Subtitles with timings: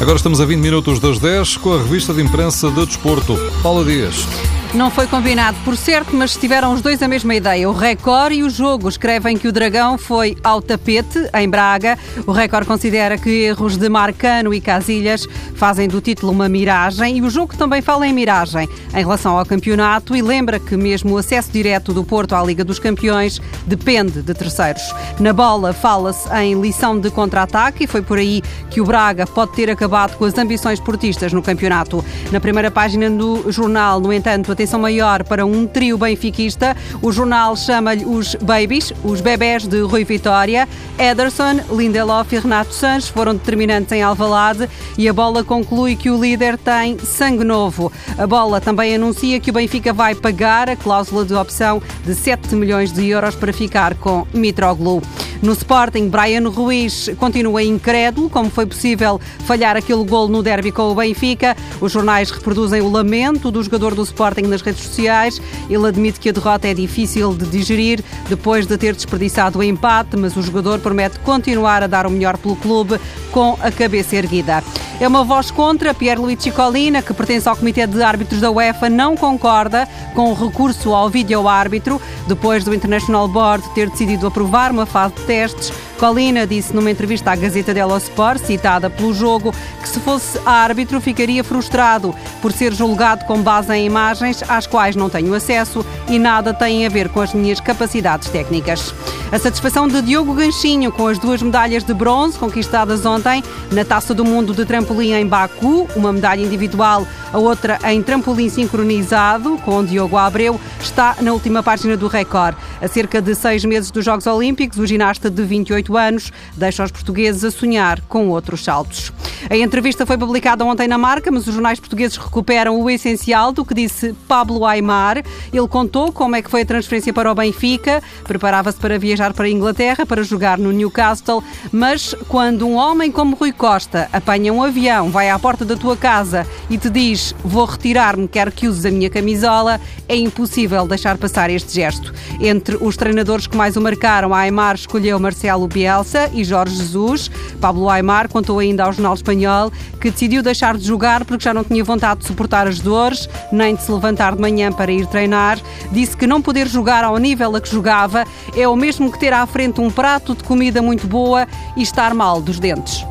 [0.00, 3.36] Agora estamos a 20 minutos das 10 com a revista de imprensa de Desporto.
[3.62, 4.26] Paula Dias.
[4.72, 7.68] Não foi combinado, por certo, mas tiveram os dois a mesma ideia.
[7.68, 11.98] O Record e o jogo escrevem que o Dragão foi ao tapete, em Braga.
[12.24, 15.26] O Record considera que erros de Marcano e Casilhas
[15.56, 19.44] fazem do título uma miragem e o jogo também fala em miragem em relação ao
[19.44, 24.22] campeonato e lembra que mesmo o acesso direto do Porto à Liga dos Campeões depende
[24.22, 24.94] de terceiros.
[25.18, 28.40] Na bola fala-se em lição de contra-ataque e foi por aí
[28.70, 32.04] que o Braga pode ter acabado com as ambições portistas no campeonato.
[32.30, 36.76] Na primeira página do jornal, no entanto, atenção maior para um trio benfiquista.
[37.00, 40.68] O jornal chama-lhe os Babies, os bebés de Rui Vitória.
[40.98, 44.68] Ederson, Lindelof e Renato Sanches foram determinantes em Alvalade
[44.98, 47.90] e a bola conclui que o líder tem sangue novo.
[48.18, 52.54] A bola também anuncia que o Benfica vai pagar a cláusula de opção de 7
[52.54, 55.00] milhões de euros para ficar com Mitroglou.
[55.42, 60.90] No Sporting, Brian Ruiz continua incrédulo como foi possível falhar aquele gol no derby com
[60.90, 61.56] o Benfica.
[61.80, 65.40] Os jornais reproduzem o lamento do jogador do Sporting nas redes sociais.
[65.70, 70.14] Ele admite que a derrota é difícil de digerir depois de ter desperdiçado o empate,
[70.14, 73.00] mas o jogador promete continuar a dar o melhor pelo clube
[73.32, 74.62] com a cabeça erguida.
[75.00, 75.94] É uma voz contra.
[75.94, 80.94] Pierluigi Colina, que pertence ao Comitê de Árbitros da UEFA, não concorda com o recurso
[80.94, 86.74] ao vídeo-árbitro, depois do International Board ter decidido aprovar uma fase de testes Colina disse
[86.74, 92.14] numa entrevista à Gazeta dello Sport, citada pelo jogo, que se fosse árbitro ficaria frustrado
[92.40, 96.86] por ser julgado com base em imagens às quais não tenho acesso e nada tem
[96.86, 98.94] a ver com as minhas capacidades técnicas.
[99.32, 104.12] A satisfação de Diogo Ganchinho com as duas medalhas de bronze conquistadas ontem na Taça
[104.12, 109.84] do Mundo de Trampolim em Baku, uma medalha individual, a outra em trampolim sincronizado, com
[109.84, 112.56] Diogo Abreu, está na última página do Record.
[112.82, 116.90] A cerca de seis meses dos Jogos Olímpicos, o ginasta de 28 anos deixa os
[116.90, 119.12] portugueses a sonhar com outros saltos.
[119.48, 123.64] A entrevista foi publicada ontem na marca, mas os jornais portugueses recuperam o essencial do
[123.64, 125.22] que disse Pablo Aymar.
[125.52, 129.44] Ele contou como é que foi a transferência para o Benfica, preparava-se para viajar para
[129.44, 134.62] a Inglaterra para jogar no Newcastle, mas quando um homem como Rui Costa apanha um
[134.62, 138.86] avião, vai à porta da tua casa e te diz vou retirar-me, quero que uses
[138.86, 142.14] a minha camisola, é impossível deixar passar este gesto.
[142.40, 147.30] Entre os treinadores que mais o marcaram, Aymar escolheu Marcelo Bielsa e Jorge Jesus.
[147.60, 149.70] Pablo Aymar contou ainda aos jornais espanhol,
[150.00, 153.74] que decidiu deixar de jogar porque já não tinha vontade de suportar as dores, nem
[153.74, 155.58] de se levantar de manhã para ir treinar.
[155.92, 158.24] Disse que não poder jogar ao nível a que jogava
[158.56, 162.14] é o mesmo que ter à frente um prato de comida muito boa e estar
[162.14, 163.04] mal dos dentes.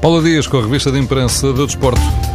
[0.00, 2.33] Paula Dias com a revista de imprensa do Desporto.